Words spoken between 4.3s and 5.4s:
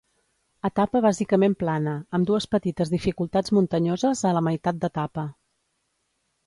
a la meitat d'etapa.